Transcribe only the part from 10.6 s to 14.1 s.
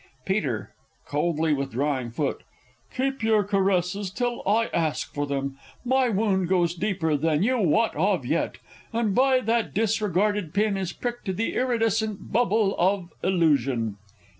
is pricked The iridescent bubble of Illusion!